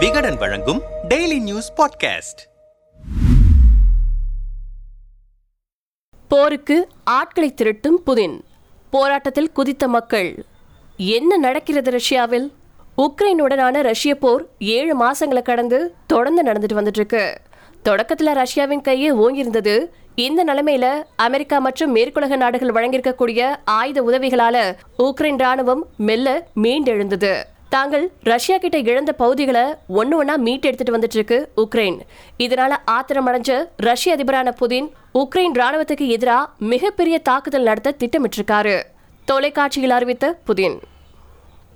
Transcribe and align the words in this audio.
விகடன் 0.00 0.36
வழங்கும் 0.36 0.82
daily 1.08 1.42
news 1.42 1.72
podcast 1.72 2.46
போருக்கு 6.28 6.88
ஆட்களை 7.04 7.54
திரட்டும் 7.54 8.02
புதின். 8.06 8.40
போராட்டத்தில் 8.90 9.52
குதித்த 9.52 9.88
மக்கள். 9.88 10.44
என்ன 10.96 11.36
நடக்கிறது 11.36 11.90
ரஷ்யாவில்? 11.90 12.52
உக்ரைனுடனான 12.96 13.82
ரஷ்ய 13.82 14.18
போர் 14.18 14.48
ஏழு 14.58 15.04
மாசங்களை 15.04 15.42
கடந்து 15.42 15.94
தொடர்ந்து 16.06 16.42
நடந்துட்டு 16.42 16.80
வந்துட்டு 16.80 16.94
இருக்கு 16.94 17.40
தொடக்கத்துல 17.84 18.32
ரஷ்யாவின் 18.32 18.80
கையே 18.80 19.12
ஓங்கியிருந்தது 19.12 19.86
இந்த 20.14 20.44
நிலைமையில 20.44 21.02
அமெரிக்கா 21.16 21.58
மற்றும் 21.58 21.94
மேற்குலக 21.94 22.36
நாடுகள் 22.36 22.72
வழங்கியிருக்கக்கூடிய 22.72 23.56
ஆயுத 23.64 24.02
உதவிகளால 24.02 24.74
உக்ரைன் 24.98 25.36
ராணுவம் 25.36 25.80
மெல்ல 25.96 26.48
மீண்டெழுந்தது. 26.62 27.42
தாங்கள் 27.68 28.12
ரஷ்யா 28.22 28.56
கிட்ட 28.58 28.78
இழந்த 28.78 29.12
பகுதிகளை 29.12 29.62
ஒன்று 29.88 30.24
ஒன்னா 30.24 30.36
மீட்டெடுத்துட்டு 30.44 30.90
வந்துட்டு 30.90 31.16
இருக்கு 31.18 31.50
உக்ரைன். 31.56 31.98
இதனால 32.38 32.76
ஆத்திரமடைஞ்ச 32.90 33.64
ரஷ்ய 33.76 34.16
அதிபரான 34.16 34.54
புதின் 34.60 34.88
உக்ரைன் 35.14 35.54
ராணுவத்துக்கு 35.54 36.06
எதிராக 36.06 36.50
மிகப்பெரிய 36.58 37.18
தாக்குதல் 37.18 37.62
நடத்த 37.62 37.94
திட்டமிட்டிருக்காரு. 37.98 38.82
தொலைக்காட்சியில் 39.24 39.90
அறிவித்த 39.90 40.38
புதின். 40.46 40.78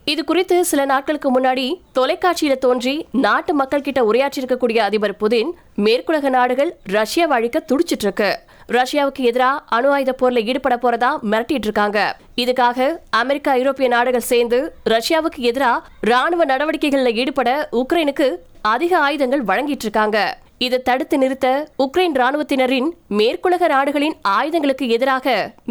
இது 0.04 0.24
குறித்து 0.24 0.64
சில 0.64 0.84
நாட்களுக்கு 0.84 1.40
முன்னாடி 1.40 1.74
தொலைக்காட்சியில 1.94 2.58
தோன்றி 2.58 3.06
நாட்டு 3.12 3.54
மக்கள் 3.54 3.80
கிட்ட 3.80 4.02
உரையாற்றிருக்கக்கூடிய 4.02 4.78
அதிபர் 4.78 5.16
புதின் 5.16 5.50
மேற்குலக 5.76 6.28
நாடுகள் 6.28 6.76
ரஷ்யா 6.82 7.26
வழிக்க 7.26 7.64
துடிச்சிட்டு 7.68 8.06
இருக்கு. 8.08 8.38
ரஷ்யாவுக்கு 8.76 9.22
எதிராக 9.30 9.62
அணு 9.76 9.88
ஆயுத 9.92 10.12
போர்ல 10.20 10.42
ஈடுபட 10.50 10.74
போறதா 10.82 11.08
மிரட்டிட்டு 11.30 11.68
இருக்காங்க. 11.68 11.98
இதுக்காக 12.42 12.86
அமெரிக்கா 13.20 13.50
ஐரோப்பிய 13.60 13.88
நாடுகள் 13.94 14.28
சேர்ந்து 14.30 14.58
ரஷ்யாவுக்கு 14.90 15.40
எதிராக 15.50 15.88
ராணுவ 16.00 16.44
நடவடிக்கைகளில் 16.44 17.18
ஈடுபட 17.22 17.68
உக்ரைனுக்கு 17.80 18.28
அதிக 18.74 18.92
ஆயுதங்கள் 18.98 19.44
வழங்கிட்டு 19.44 19.86
இருக்காங்க. 19.86 20.18
இதை 20.58 20.78
தடுத்து 20.82 21.16
நிறுத்த 21.18 21.46
உக்ரைன் 21.84 22.16
ராணுவத்தினரின் 22.20 22.88
மேற்குலக 23.18 23.68
நாடுகளின் 23.68 24.16
ஆயுதங்களுக்கு 24.22 24.88
எதிராக 24.88 25.26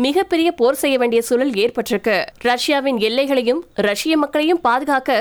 மிகப்பெரிய 0.05 0.52
போர் 0.52 0.81
செய்ய 0.83 0.97
வேண்டிய 0.97 1.21
சூழல் 1.21 1.58
ஏற்பட்டிருக்கு. 1.63 2.17
ரஷ்யாவின் 2.49 2.97
எல்லைகளையும் 2.97 3.61
ரஷ்ய 3.89 4.17
மக்களையும் 4.17 4.61
பாதுகாக்க 4.61 5.11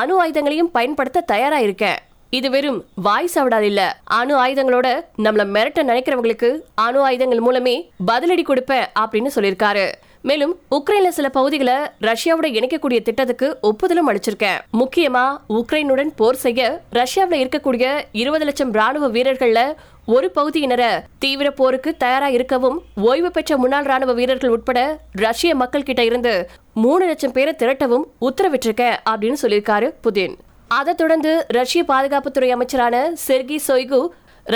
அணு 0.00 0.16
ஆயுதங்களையும் 0.24 0.74
பயன்படுத்த 0.76 1.28
தயாரா 1.32 1.58
இருக்கேன். 1.58 2.00
இது 2.30 2.50
வெறும் 2.50 2.84
வாய் 2.94 3.28
சவடால் 3.34 3.60
இல்ல 3.60 3.96
அணு 4.04 4.34
ஆயுதங்களோட 4.44 4.88
நம்மள 5.18 5.44
மிரட்ட 5.54 5.82
நினைக்கிறவங்களுக்கு 5.90 6.60
அணு 6.74 7.00
ஆயுதங்கள் 7.00 7.40
மூலமே 7.40 7.90
பதிலடி 8.06 8.44
கொடுப்பேன் 8.44 8.86
அப்படின்னு 9.00 9.30
சொல்லியிருக்காரு. 9.34 9.92
மேலும் 10.20 10.58
உக்ரைன்ல 10.70 11.08
சில 11.08 11.28
பகுதிகளை 11.28 11.74
ரஷ்யாவோட 12.00 12.46
இணைக்கக்கூடிய 12.58 13.02
திட்டத்துக்கு 13.02 13.58
ஒப்புதலும் 13.62 14.08
அளிச்சிருக்கேன். 14.10 14.60
முக்கியமா 14.72 15.36
உக்ரைனுடன் 15.48 16.10
போர் 16.16 16.34
செய்ய 16.34 16.82
ரஷ்யாவில் 16.90 17.48
இருக்கக்கூடிய 17.48 18.02
இருபது 18.12 18.44
லட்சம் 18.44 18.72
ராணுவ 18.72 19.08
வீரர்கள்ல 19.08 19.74
ஒரு 20.06 20.32
பகுதியினரை 20.34 21.00
தீவிர 21.18 21.50
போருக்கு 21.50 21.96
தயாரா 21.96 22.28
இருக்கவும் 22.28 22.82
ஓய்வு 22.94 23.30
பெற்ற 23.30 23.56
முன்னாள் 23.56 23.84
ராணுவ 23.84 24.12
வீரர்கள் 24.12 24.50
உட்பட 24.50 24.98
ரஷ்ய 25.12 25.54
மக்கள் 25.54 25.82
கிட்ட 25.82 26.04
இருந்து 26.04 26.48
மூணு 26.74 27.06
லட்சம் 27.06 27.32
பேரை 27.32 27.54
திரட்டவும் 27.58 28.04
உத்தரவிட்டிருக்க 28.20 28.96
அப்படின்னு 29.10 29.42
சொல்லியிருக்காரு 29.42 29.94
புதின். 30.02 30.36
அதை 30.78 30.92
தொடர்ந்து 30.94 31.32
ரஷ்ய 31.48 31.80
பாதுகாப்புத்துறை 31.88 32.48
அமைச்சரான 32.48 32.96
செர்கி 33.26 33.58
சொய்கு 33.68 34.00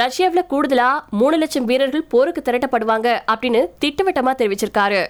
ரஷ்யாவில் 0.01 0.49
கூடுதலா 0.51 0.91
மூணு 1.11 1.37
லட்சம் 1.37 1.65
வீரர்கள் 1.65 2.11
போருக்கு 2.13 2.41
திரட்டப்படுவாங்க 2.45 3.09
அப்படின்னு 3.33 3.61
திட்டவட்டமா 3.85 4.33
தெரிவிச்சிருக்காரு. 4.41 5.03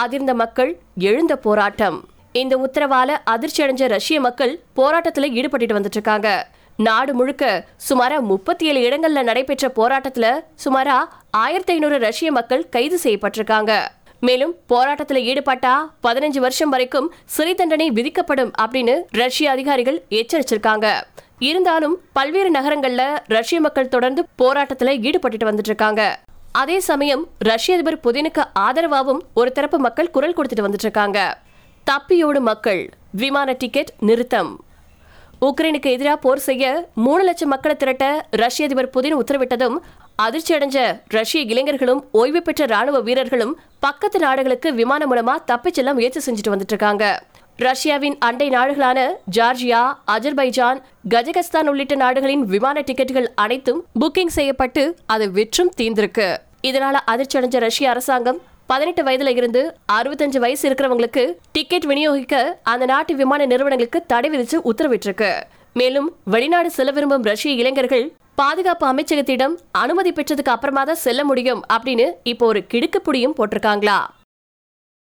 அதிர்ந்த 0.00 0.32
மக்கள் 0.34 0.72
எழுந்த 1.08 1.36
போராட்டம். 1.46 1.98
இந்த 2.32 2.54
உத்தரவால 2.66 3.16
அதிர்ச்சி 3.34 3.60
அடைஞ்ச 3.64 3.88
ரஷ்ய 3.88 4.20
மக்கள் 4.20 4.52
போராட்டத்துல 4.76 5.28
ஈடுபட்டு 5.38 5.78
வந்துட்டு 5.78 5.98
இருக்காங்க 5.98 6.30
நாடு 6.76 7.14
முழுக்க 7.14 7.44
சுமாரா 7.88 8.18
முப்பத்தி 8.30 8.66
ஏழு 8.66 8.80
இடங்கள்ல 8.88 9.22
நடைபெற்ற 9.22 9.66
போராட்டத்துல 9.76 10.26
சுமாரா 10.64 10.98
ஆயிரத்தி 11.44 11.72
ஐநூறு 11.72 11.98
ரஷ்ய 11.98 12.30
மக்கள் 12.32 12.68
கைது 12.68 12.98
செய்யப்பட்டிருக்காங்க. 13.04 13.72
மேலும் 14.20 14.54
போராட்டத்தில் 14.66 15.26
ஈடுபட்டா 15.30 15.74
பதினஞ்சு 16.02 16.40
வருஷம் 16.44 16.68
வரைக்கும் 16.68 17.12
சிறை 17.24 17.54
தண்டனை 17.54 17.90
விதிக்கப்படும் 17.90 18.52
அப்படின்னு 18.62 18.94
ரஷ்ய 19.10 19.50
அதிகாரிகள் 19.50 19.98
எச்சரிச்சிருக்காங்க. 20.10 20.86
இருந்தாலும் 21.38 21.98
பல்வேறு 22.12 22.50
நகரங்கள்ல 22.50 23.02
ரஷ்ய 23.26 23.60
மக்கள் 23.60 23.88
தொடர்ந்து 23.88 24.24
போராட்டத்தில் 24.36 25.02
ஈடுபட்டு 25.02 25.50
வந்துட்டு 25.50 25.70
இருக்காங்க 25.72 26.02
அதே 26.52 26.80
சமயம் 26.80 27.26
ரஷ்ய 27.38 27.76
அதிபர் 27.76 28.02
புதினுக்கு 28.06 28.44
ஆதரவாகவும் 28.58 29.20
ஒரு 29.34 29.52
தரப்பு 29.52 29.78
மக்கள் 29.78 30.10
குரல் 30.10 30.34
கொடுத்துட்டு 30.34 30.66
வந்துட்டு 30.66 30.86
இருக்காங்க 30.88 31.38
தப்பியோடு 31.86 32.40
மக்கள் 32.40 32.90
விமான 33.12 33.52
டிக்கெட் 33.52 33.92
நிறுத்தம். 34.00 34.50
உக்ரைனுக்கு 35.40 35.88
எதிராக 35.96 36.16
போர் 36.16 36.38
செய்ய 36.38 36.88
மூணு 36.94 37.22
லட்சம் 37.22 37.48
மக்களை 37.48 37.76
திரட்ட 37.76 38.26
ரஷ்ய 38.30 38.66
அதிபர் 38.66 38.90
புதின் 38.96 39.16
உத்தரவிட்டதும் 39.20 39.76
அதிர்ச்சி 40.24 40.52
அடைஞ்ச 40.54 40.78
ரஷ்ய 41.08 41.40
இளைஞர்களும் 41.52 42.00
ஓய்வு 42.10 42.40
பெற்ற 42.42 42.66
ராணுவ 42.66 43.00
வீரர்களும் 43.00 43.52
பக்கத்து 43.78 44.18
நாடுகளுக்கு 44.18 44.68
விமானம் 44.74 45.10
மூலமா 45.12 45.34
தப்பிச்செல்லாம் 45.50 45.98
முயற்சி 45.98 46.20
செஞ்சுட்டு 46.26 46.52
வந்துட்டு 46.52 46.74
இருக்காங்க 46.74 47.04
ரஷ்யாவின் 47.56 48.16
அண்டை 48.18 48.48
நாடுகளான 48.50 48.98
ஜார்ஜியா 49.36 49.80
அஜர்பைஜான் 50.14 50.78
கஜகஸ்தான் 51.08 51.68
உள்ளிட்ட 51.68 51.94
நாடுகளின் 51.94 52.44
விமான 52.44 52.80
டிக்கெட்டுகள் 52.80 53.28
அனைத்தும் 53.34 53.80
புக்கிங் 54.00 54.32
செய்யப்பட்டு 54.36 54.82
அது 55.06 55.26
விற்றும் 55.30 55.72
தீர்ந்திருக்கு. 55.80 56.28
இதனால 56.68 56.96
அதிர்ச்சி 57.12 57.38
அடைஞ்ச 57.38 57.58
ரஷ்ய 57.58 57.90
அரசாங்கம் 57.90 58.38
பதினெட்டு 58.66 59.02
வயதுல 59.02 59.32
இருந்து 59.36 59.62
அறுபத்தஞ்சு 59.92 60.38
வயசு 60.38 60.64
இருக்கிறவங்களுக்கு 60.68 61.24
டிக்கெட் 61.52 61.86
விநியோகிக்க 61.86 62.34
அந்த 62.62 62.84
நாட்டு 62.92 63.14
விமான 63.16 63.46
நிறுவனங்களுக்கு 63.46 64.00
தடை 64.06 64.30
விதிச்சு 64.30 64.58
உத்தரவிட்டிருக்கு. 64.70 65.30
மேலும் 65.80 66.08
வெளிநாடு 66.24 66.70
செல்ல 66.70 66.90
விரும்பும் 66.90 67.22
ரஷ்ய 67.22 67.50
இளைஞர்கள் 67.52 68.04
பாதுகாப்பு 68.40 68.84
அமைச்சகத்திடம் 68.86 69.54
அனுமதி 69.74 70.10
பெற்றதுக்கு 70.12 70.50
அப்புறமா 70.50 70.82
தான் 70.84 71.00
செல்ல 71.00 71.20
முடியும் 71.24 71.62
அப்படின்னு 71.72 72.06
இப்போ 72.24 72.46
ஒரு 72.46 72.60
கிடுக்குப்புடியும் 72.70 73.36
போட்டிருக்காங்களா? 73.38 73.98